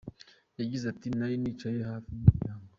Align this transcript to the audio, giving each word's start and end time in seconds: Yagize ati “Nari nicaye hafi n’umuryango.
Yagize 0.59 0.85
ati 0.93 1.07
“Nari 1.17 1.35
nicaye 1.41 1.79
hafi 1.91 2.09
n’umuryango. 2.11 2.65